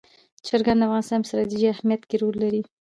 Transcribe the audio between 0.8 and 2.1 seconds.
افغانستان په ستراتیژیک اهمیت